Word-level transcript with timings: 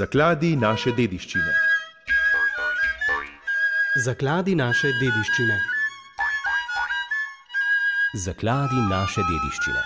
Zakladi 0.00 0.54
naše 0.56 0.94
dediščine. 0.96 1.50
Zakladi 4.04 4.54
naše 4.56 4.88
dediščine. 4.96 5.56
Zakladi 8.24 8.78
naše 8.90 9.24
dediščine. 9.28 9.82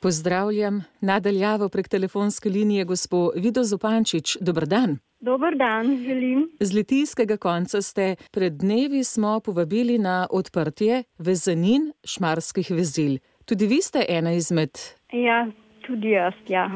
Pozdravljam 0.00 0.82
nadaljavo 1.00 1.68
prek 1.68 1.88
telefonske 1.88 2.52
linije 2.52 2.84
gospo 2.84 3.22
Vido 3.36 3.64
Zupančič. 3.64 4.36
Dobr 4.40 4.66
dan. 4.66 4.98
Dober 5.20 5.56
dan, 5.56 5.96
želim. 6.04 6.50
Z 6.60 6.74
litijskega 6.74 7.36
konca 7.36 7.82
ste 7.82 8.16
pred 8.30 8.60
dnevi 8.60 9.04
smo 9.04 9.38
povabili 9.40 9.98
na 9.98 10.26
odprtje 10.30 11.02
vezanin 11.18 11.92
šmarskih 12.04 12.70
vezil. 12.70 13.18
Tudi 13.44 13.66
vi 13.66 13.80
ste 13.82 14.04
ena 14.08 14.32
izmed. 14.32 14.70
Ja, 15.12 15.46
tudi 15.90 16.14
jaz, 16.14 16.34
ja. 16.48 16.70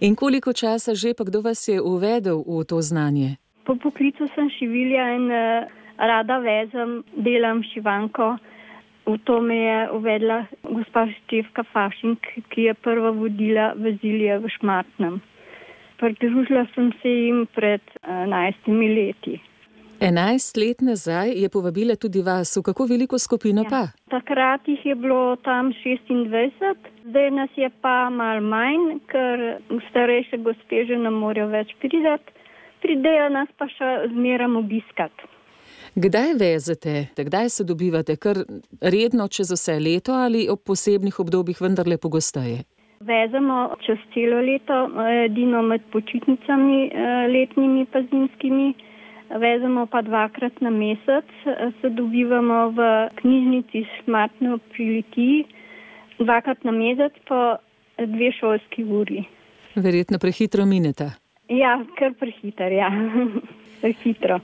In 0.00 0.14
koliko 0.14 0.52
časa 0.52 0.94
že, 0.94 1.14
pa 1.16 1.24
kdo 1.24 1.40
vas 1.40 1.64
je 1.68 1.80
uvedel 1.80 2.44
v 2.44 2.64
to 2.68 2.84
znanje? 2.84 3.40
Po 3.64 3.78
poklicu 3.78 4.28
sem 4.34 4.50
šivilja 4.58 5.04
in 5.16 5.26
uh, 5.30 5.70
rada 5.96 6.38
vezem, 6.42 7.00
delam 7.16 7.62
šivanko. 7.72 8.36
V 9.06 9.18
to 9.26 9.40
me 9.42 9.56
je 9.56 9.78
uvedla 9.98 10.46
gospa 10.62 11.06
Števka 11.10 11.64
Fašink, 11.72 12.22
ki 12.50 12.70
je 12.70 12.74
prva 12.74 13.10
vodila 13.10 13.72
vezilje 13.74 14.38
v 14.38 14.50
Šmartnem. 14.58 15.22
Pridružila 15.98 16.66
sem 16.74 16.90
se 17.02 17.10
jim 17.10 17.46
pred 17.54 17.82
enajstimi 18.02 18.90
uh, 18.90 18.94
leti. 18.98 19.34
11 20.02 20.58
let 20.58 20.80
nazaj 20.80 21.30
je 21.42 21.48
povabila 21.48 21.94
tudi 21.96 22.22
vas, 22.22 22.56
v 22.56 22.62
kako 22.62 22.86
veliko 22.90 23.18
skupino 23.18 23.62
ja. 23.62 23.70
pa? 23.70 23.82
Takrat 24.10 24.66
jih 24.66 24.86
je 24.86 24.94
bilo 24.94 25.36
tam 25.46 25.70
26, 25.84 26.74
zdaj 27.06 27.30
nas 27.30 27.50
je 27.56 27.70
pa 27.82 28.10
mal 28.10 28.42
manj, 28.42 28.98
ker 29.06 29.62
starejše 29.90 30.42
gospe 30.42 30.82
že 30.90 30.98
ne 30.98 31.14
morejo 31.14 31.46
več 31.54 31.70
pridati, 31.78 32.34
pridejo 32.82 33.30
nas 33.30 33.48
pa 33.58 33.70
še 33.70 33.92
zmeram 34.10 34.58
obiskati. 34.58 35.30
Kdaj 35.94 36.34
vezete, 36.34 37.06
kdaj 37.16 37.54
se 37.54 37.64
dobivate, 37.64 38.16
kar 38.16 38.42
redno 38.82 39.28
čez 39.28 39.54
vse 39.54 39.78
leto 39.78 40.18
ali 40.18 40.48
ob 40.50 40.66
posebnih 40.66 41.20
obdobjih 41.20 41.62
vendarle 41.62 41.98
pogosteje? 41.98 42.64
Vezemo 43.06 43.76
čez 43.86 44.02
celo 44.14 44.42
leto, 44.42 44.86
edino 45.26 45.62
med 45.62 45.86
počitnicami 45.94 46.88
letnimi 47.30 47.86
pa 47.92 48.02
zimskimi 48.02 48.72
vezemo 49.38 49.86
pa 49.86 50.02
dvakrat 50.02 50.60
na 50.60 50.70
mesec, 50.70 51.24
se 51.80 51.90
dobivamo 51.90 52.70
v 52.70 53.08
knjižnici 53.14 53.84
Šmartno 53.96 54.58
pri 54.72 54.84
Litiji, 54.84 55.44
dvakrat 56.18 56.64
na 56.64 56.72
mesec 56.72 57.12
po 57.28 57.56
dve 57.98 58.32
šolski 58.32 58.84
uri. 58.84 59.24
Verjetno 59.74 60.18
prehitro 60.18 60.66
mineta. 60.66 61.10
Ja, 61.48 61.80
kar 61.98 62.14
prehiter, 62.20 62.72
ja. 62.72 62.90
prehitro. 63.80 64.40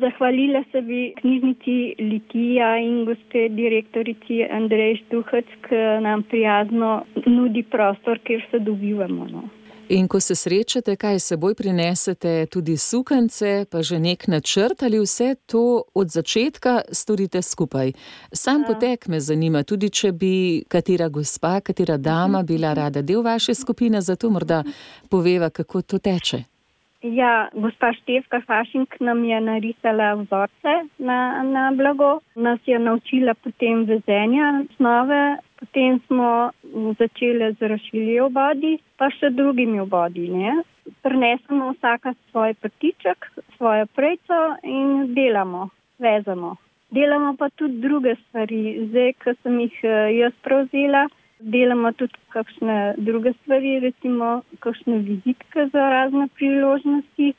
Zahvalila 0.00 0.62
se 0.72 0.80
bi 0.80 1.12
knjižnici 1.20 1.94
Litija 1.98 2.76
in 2.78 3.04
gospe 3.04 3.48
direktorici 3.48 4.44
Andrej 4.50 4.96
Štuhac, 5.02 5.48
ki 5.66 5.80
nam 6.00 6.22
prijazno 6.22 7.02
nudi 7.26 7.62
prostor, 7.62 8.18
kjer 8.24 8.46
se 8.50 8.58
dobivamo. 8.58 9.26
No. 9.32 9.48
In 9.92 10.08
ko 10.08 10.20
se 10.20 10.34
srečate, 10.34 10.94
kaj 10.96 11.18
seboj 11.18 11.54
prinesete, 11.54 12.46
tudi 12.46 12.76
sukance, 12.76 13.64
pa 13.70 13.82
že 13.82 13.98
nek 13.98 14.28
načrt 14.28 14.82
ali 14.82 15.00
vse 15.02 15.34
to 15.50 15.82
od 15.94 16.06
začetka 16.08 16.80
storite 16.92 17.42
skupaj. 17.42 17.92
Sam 18.32 18.62
potek 18.68 19.08
me 19.08 19.20
zanima, 19.20 19.62
tudi 19.62 19.90
če 19.90 20.12
bi 20.12 20.62
katera 20.68 21.08
gospa, 21.08 21.58
katera 21.60 21.96
dama 21.96 22.42
bila 22.42 22.70
rada 22.74 23.02
del 23.02 23.22
vaše 23.22 23.54
skupine, 23.54 24.00
zato 24.00 24.30
morda 24.30 24.62
poveva, 25.10 25.50
kako 25.50 25.82
to 25.82 25.98
teče. 25.98 26.44
Ja, 27.02 27.48
gospa 27.52 27.92
Števka 27.92 28.42
Fašink 28.46 28.94
nam 29.00 29.24
je 29.24 29.40
narisala 29.40 30.14
vzorce 30.14 30.72
na, 30.98 31.42
na 31.42 31.70
blago, 31.72 32.20
nas 32.34 32.60
je 32.66 32.78
naučila 32.78 33.34
potem 33.34 33.84
vezenja, 33.88 34.64
snove, 34.76 35.38
potem 35.60 36.00
smo 36.06 36.50
začeli 36.98 37.54
z 37.54 37.68
rašilji 37.68 38.20
obodi, 38.20 38.78
pa 38.96 39.10
še 39.12 39.30
drugimi 39.30 39.80
obodi. 39.80 40.28
Ne? 40.32 40.62
Prinesemo 41.04 41.74
vsaka 41.76 42.14
svoj 42.30 42.54
prtiček, 42.54 43.28
svojo 43.56 43.86
prejco 43.94 44.40
in 44.64 45.14
delamo, 45.14 45.68
vezamo. 45.98 46.56
Delamo 46.90 47.36
pa 47.38 47.50
tudi 47.54 47.78
druge 47.80 48.16
stvari, 48.24 48.88
zdaj, 48.88 49.12
ko 49.22 49.34
sem 49.42 49.60
jih 49.60 49.76
jaz 50.16 50.34
prevzela. 50.42 51.06
Delamo 51.40 51.92
tudi 51.96 52.18
kakšne 52.34 52.96
druge 52.98 53.32
stvari, 53.42 53.78
recimo 53.84 54.40
kakšne 54.64 54.98
vizitke 55.06 55.68
za 55.72 55.86
razne 55.92 56.26
priložnosti, 56.36 57.30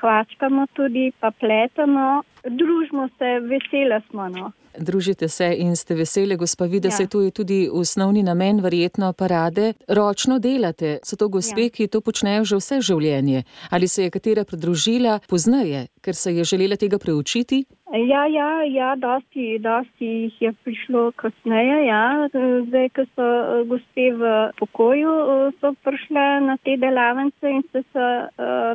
kvačkamo 0.00 0.66
tudi, 0.72 1.12
pa 1.20 1.30
pletamo, 1.30 2.22
družimo 2.44 3.08
se, 3.18 3.30
vesele 3.50 4.00
smo. 4.10 4.28
No. 4.28 4.52
Družite 4.78 5.28
se 5.28 5.48
in 5.58 5.76
ste 5.76 5.94
veseli, 5.94 6.36
gospa 6.36 6.64
Vida, 6.64 6.88
ja. 6.88 6.96
se 6.96 7.06
to 7.06 7.20
je 7.20 7.30
tudi 7.30 7.68
osnovni 7.72 8.22
namen, 8.22 8.60
verjetno 8.60 9.12
parade. 9.12 9.72
Ročno 9.88 10.38
delate, 10.38 10.98
so 11.02 11.16
to 11.16 11.28
gospe, 11.28 11.66
ja. 11.66 11.70
ki 11.74 11.88
to 11.88 12.00
počnejo 12.00 12.44
že 12.44 12.60
vse 12.60 12.80
življenje. 12.90 13.42
Ali 13.70 13.88
se 13.88 14.06
je 14.06 14.10
katera 14.10 14.44
pridružila 14.44 15.18
poznaje, 15.28 15.88
ker 16.00 16.14
se 16.14 16.34
je 16.36 16.44
želela 16.44 16.76
tega 16.76 16.98
preučiti? 16.98 17.64
Ja, 17.92 18.26
ja, 18.26 18.48
ja 18.68 18.94
dosti, 19.00 19.58
dosti 19.58 20.06
jih 20.06 20.42
je 20.42 20.52
prišlo 20.64 21.12
kasneje. 21.16 21.86
Ja. 21.86 22.28
Zdaj, 22.66 22.88
ko 22.96 23.04
so 23.16 23.28
gospe 23.70 24.10
v 24.12 24.32
pokoju, 24.60 25.14
so 25.60 25.72
prišle 25.84 26.26
na 26.44 26.58
te 26.64 26.76
delavnice 26.76 27.54
in 27.54 27.64
so 27.72 27.80
se 27.92 28.08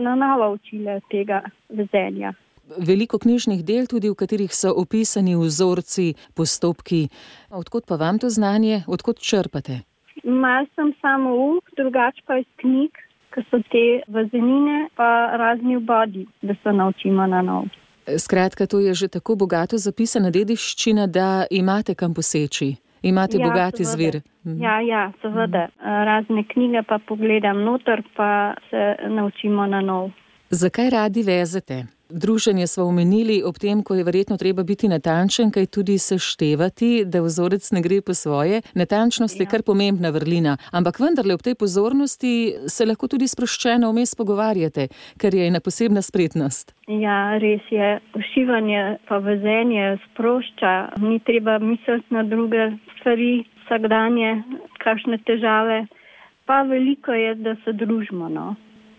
na 0.01 0.15
novo 0.15 0.55
učile 0.57 1.01
tega 1.11 1.43
vezenja 1.69 2.33
veliko 2.77 3.19
knjižnih 3.19 3.63
del, 3.65 3.87
tudi 3.87 4.09
v 4.09 4.17
katerih 4.17 4.53
so 4.53 4.73
opisani 4.75 5.35
vzorci, 5.35 6.13
postopki. 6.35 7.07
Odkud 7.51 7.85
pa 7.87 7.95
vam 7.99 8.19
to 8.19 8.29
znanje, 8.29 8.83
odkud 8.87 9.19
črpate? 9.19 9.83
Mal 10.23 10.65
sem 10.75 10.93
samo 11.01 11.35
uk, 11.57 11.69
drugače 11.77 12.23
pa 12.25 12.39
iz 12.39 12.49
knjig, 12.61 12.97
ki 13.33 13.43
so 13.49 13.59
te 13.71 13.85
vazenine, 14.07 14.87
pa 14.95 15.35
razni 15.41 15.77
obodi, 15.77 16.27
da 16.41 16.55
se 16.63 16.73
naučimo 16.73 17.27
na 17.27 17.41
nov. 17.41 17.67
Skratka, 18.17 18.67
to 18.67 18.79
je 18.79 18.93
že 18.93 19.07
tako 19.07 19.35
bogato 19.35 19.77
zapisana 19.77 20.29
dediščina, 20.29 21.07
da 21.07 21.45
imate 21.51 21.95
kam 21.95 22.13
poseči. 22.13 22.75
Imate 23.03 23.37
ja, 23.37 23.47
bogati 23.47 23.85
seveda. 23.85 23.91
zvir. 23.91 24.21
Ja, 24.63 24.79
ja, 24.81 25.11
seveda. 25.21 25.67
Razne 25.83 26.43
knjige 26.47 26.83
pa 26.87 26.99
pogledam 27.07 27.63
noter, 27.63 28.03
pa 28.15 28.53
se 28.69 28.95
naučimo 29.09 29.67
na 29.67 29.81
nov. 29.81 30.11
Zakaj 30.49 30.89
radi 30.89 31.23
vezete? 31.23 31.85
Druženje 32.15 32.67
smo 32.67 32.83
omenili 32.83 33.41
ob 33.43 33.55
tem, 33.57 33.81
ko 33.83 33.95
je 33.95 34.03
verjetno 34.03 34.37
treba 34.37 34.63
biti 34.63 34.87
natančen, 34.87 35.51
kaj 35.51 35.65
tudi 35.65 35.97
seštevati, 35.97 37.05
da 37.05 37.21
vzorec 37.25 37.71
ne 37.71 37.81
gre 37.81 38.01
po 38.05 38.13
svoje. 38.13 38.61
Natančnost 38.75 39.39
ja. 39.39 39.41
je 39.41 39.49
kar 39.49 39.63
pomembna 39.65 40.09
vrlina, 40.13 40.57
ampak 40.71 40.99
vendarle 40.99 41.33
ob 41.33 41.41
tej 41.41 41.55
pozornosti 41.55 42.53
se 42.69 42.85
lahko 42.85 43.07
tudi 43.09 43.27
sproščeno 43.27 43.89
vmes 43.89 44.13
pogovarjate, 44.15 44.87
ker 45.17 45.33
je 45.33 45.47
ena 45.47 45.59
posebna 45.59 46.03
spretnost. 46.05 46.75
Ja, 46.87 47.37
res 47.41 47.65
je. 47.73 47.89
Ušivanje 48.13 48.83
pa 49.09 49.17
vezenje 49.17 49.97
sprošča, 50.05 50.73
ni 51.01 51.17
treba 51.19 51.57
misliti 51.59 52.13
na 52.13 52.21
druge 52.23 52.75
stvari, 52.99 53.31
vsakdanje, 53.63 54.35
kakšne 54.85 55.17
težave. 55.25 55.87
Pa 56.45 56.61
veliko 56.61 57.11
je, 57.17 57.33
da 57.41 57.55
se 57.65 57.73
družimo. 57.73 58.29
No 58.29 58.53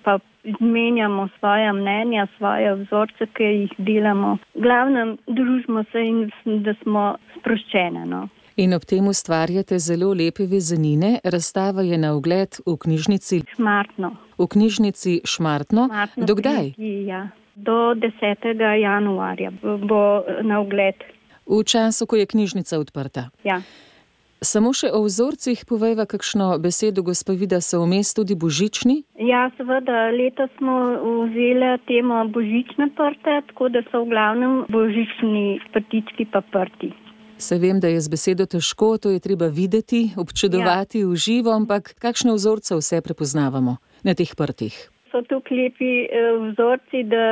pa 0.04 0.18
izmenjamo 0.44 1.28
svoje 1.38 1.72
mnenja, 1.72 2.26
svoje 2.36 2.74
vzorce, 2.74 3.26
ki 3.36 3.44
jih 3.44 3.74
delamo. 3.78 4.36
V 4.54 4.62
glavnem, 4.62 5.16
družimo 5.26 5.84
se 5.92 6.04
in 6.04 6.30
da 6.64 6.74
smo 6.82 7.14
sproščene. 7.38 8.04
No. 8.06 8.28
In 8.56 8.74
ob 8.74 8.84
tem 8.86 9.08
ustvarjate 9.10 9.78
zelo 9.78 10.12
lepe 10.14 10.46
vezanine. 10.46 11.16
Razstava 11.24 11.82
je 11.82 11.98
na 11.98 12.12
ogled 12.14 12.60
v 12.66 12.76
knjižnici 12.84 13.40
Šmartno. 13.56 14.12
V 14.38 14.46
knjižnici 14.46 15.20
Šmartno. 15.26 15.88
Šmartno 15.90 16.26
Dokdaj? 16.26 16.74
Ja. 17.08 17.28
Do 17.54 17.94
10. 17.98 18.46
januarja 18.80 19.50
bo 19.62 20.22
na 20.42 20.60
ogled. 20.60 21.02
V 21.46 21.64
času, 21.64 22.06
ko 22.06 22.16
je 22.16 22.26
knjižnica 22.26 22.78
odprta. 22.78 23.28
Ja. 23.44 23.60
Samo 24.44 24.74
še 24.76 24.90
o 24.92 25.00
vzorcih 25.06 25.62
povejva 25.64 26.04
kakšno 26.04 26.58
besedo, 26.60 27.00
gospa 27.00 27.32
Vida, 27.32 27.62
so 27.64 27.80
vmes 27.80 28.12
tudi 28.12 28.36
božični? 28.36 28.96
Ja, 29.16 29.48
seveda, 29.56 30.12
letos 30.12 30.52
smo 30.58 30.74
vzeli 31.30 31.70
temo 31.88 32.20
božične 32.28 32.90
prte, 32.98 33.40
tako 33.48 33.70
da 33.72 33.80
so 33.88 34.04
v 34.04 34.12
glavnem 34.12 34.52
božični 34.68 35.64
prtički 35.72 36.28
pa 36.28 36.44
prti. 36.44 36.92
Se 37.40 37.56
vem, 37.58 37.80
da 37.80 37.88
je 37.88 38.04
z 38.04 38.12
besedo 38.12 38.44
težko, 38.44 38.94
to 39.00 39.14
je 39.16 39.24
treba 39.24 39.48
videti, 39.48 40.12
občudovati 40.20 41.00
ja. 41.00 41.08
v 41.08 41.16
živo, 41.16 41.56
ampak 41.56 41.96
kakšne 41.96 42.36
vzorce 42.36 42.76
vse 42.76 43.00
prepoznavamo 43.00 43.80
na 44.04 44.12
teh 44.12 44.28
prtih? 44.36 44.76
So 45.08 45.24
tukaj 45.24 45.56
lepi 45.56 45.92
vzorci, 46.52 47.06
da 47.08 47.24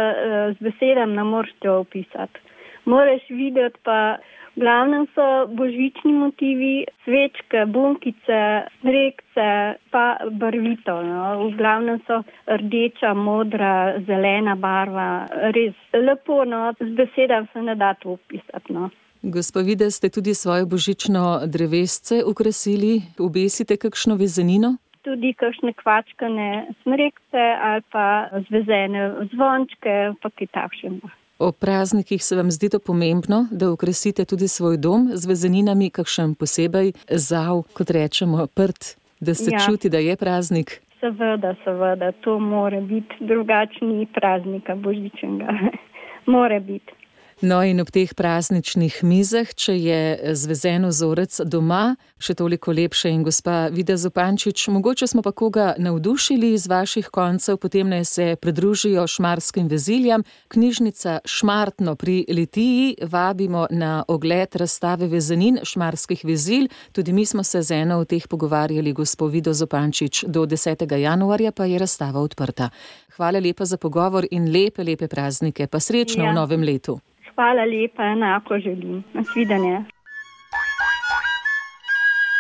z 0.57 0.59
besedami 0.65 1.13
ne 1.21 1.25
morete 1.29 1.69
opisati. 1.77 2.41
Moraš 2.89 3.29
videti 3.29 3.79
pa 3.85 4.17
glavnem 4.57 5.07
so 5.15 5.47
božični 5.57 6.13
motivi, 6.13 6.85
svečke, 7.05 7.65
bunkice, 7.67 8.41
rekce, 8.83 9.49
pa 9.91 10.17
barvito. 10.31 11.03
No. 11.03 11.49
V 11.49 11.57
glavnem 11.57 12.01
so 12.07 12.23
rdeča, 12.47 13.15
modra, 13.15 14.01
zelena 14.07 14.55
barva, 14.55 15.27
res 15.57 15.75
lepo, 15.93 16.45
no. 16.45 16.73
z 16.81 16.91
besedami 16.97 17.49
se 17.53 17.63
ne 17.63 17.75
da 17.75 17.95
to 17.95 18.19
opisati. 18.19 18.73
No. 18.73 18.91
Gospod, 19.23 19.67
ste 19.91 20.09
tudi 20.11 20.35
svoje 20.35 20.67
božično 20.67 21.47
drevesce 21.47 22.25
ukrasili, 22.27 23.03
obesite 23.19 23.77
kakšno 23.77 24.17
vezenino? 24.19 24.77
Tudi 25.03 25.35
kakšne 25.35 25.73
kvačkane 25.73 26.75
smrekce 26.83 27.43
ali 27.63 27.83
pa 27.91 28.29
zvezene 28.49 29.27
zvončke, 29.33 30.15
pa 30.23 30.31
kaj 30.31 30.47
takšnega. 30.47 31.09
O 31.39 31.53
praznikih 31.53 32.25
se 32.25 32.37
vam 32.37 32.51
zdi 32.51 32.69
to 32.69 32.79
pomembno, 32.79 33.47
da 33.51 33.71
ukrasite 33.71 34.25
tudi 34.25 34.49
svoj 34.49 34.77
dom 34.77 35.11
z 35.15 35.27
vezeninami, 35.27 35.91
kakšen 35.91 36.35
posebej 36.35 36.93
zav, 37.11 37.63
kot 37.73 37.91
rečemo, 37.91 38.47
prt, 38.47 38.97
da 39.21 39.35
se 39.35 39.51
ja. 39.51 39.59
čuti, 39.67 39.89
da 39.89 39.99
je 39.99 40.17
praznik. 40.17 40.81
Seveda, 41.01 41.55
seveda, 41.65 42.13
to 42.13 42.39
more 42.39 42.81
biti 42.81 43.17
drugačni 43.21 44.07
praznika 44.15 44.75
božičnega. 44.75 45.49
more 46.35 46.61
biti. 46.61 46.93
No, 47.41 47.63
in 47.65 47.81
ob 47.81 47.91
teh 47.91 48.13
prazničnih 48.15 49.01
mizah, 49.03 49.49
če 49.55 49.75
je 49.75 50.35
zvezen 50.39 50.87
vzorec 50.87 51.41
doma, 51.49 51.97
še 52.23 52.37
toliko 52.39 52.71
lepše. 52.71 53.11
In 53.11 53.25
gospa 53.27 53.67
Vida 53.75 53.97
Zupančič, 53.99 54.69
mogoče 54.71 55.09
smo 55.11 55.25
pa 55.27 55.33
koga 55.33 55.73
navdušili 55.79 56.53
iz 56.55 56.69
vaših 56.71 57.09
koncev, 57.11 57.59
potem 57.59 57.91
naj 57.91 58.05
se 58.05 58.27
pridružijo 58.41 59.07
šmarskim 59.07 59.67
veziljam. 59.69 60.23
Knjižnica 60.55 61.19
Šmartno 61.25 61.97
pri 61.97 62.25
Litiji 62.29 62.97
vabimo 63.03 63.67
na 63.71 64.05
ogled 64.09 64.57
razstave 64.57 65.09
vezenin 65.11 65.59
šmarskih 65.67 66.25
vezilj. 66.25 66.69
Tudi 66.93 67.13
mi 67.13 67.27
smo 67.27 67.43
se 67.43 67.63
z 67.63 67.83
eno 67.83 67.99
od 67.99 68.09
teh 68.09 68.29
pogovarjali, 68.29 68.93
gospod 68.93 69.33
Vido 69.33 69.55
Zupančič, 69.55 70.25
do 70.29 70.47
10. 70.47 70.87
januarja 70.95 71.53
pa 71.53 71.65
je 71.65 71.79
razstava 71.79 72.21
odprta. 72.21 72.71
Hvala 73.17 73.39
lepa 73.39 73.65
za 73.65 73.77
pogovor 73.77 74.27
in 74.31 74.53
lepe, 74.53 74.85
lepe 74.85 75.09
praznike, 75.09 75.67
pa 75.67 75.81
srečno 75.81 76.25
ja. 76.25 76.31
v 76.31 76.35
novem 76.35 76.63
letu. 76.63 77.01
Hvala 77.35 77.65
lepa, 77.65 78.03
enako 78.05 78.59
želim. 78.59 79.05
Nasvidenje. 79.15 79.85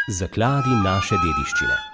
Zakladi 0.08 0.74
naše 0.84 1.14
dediščine. 1.24 1.91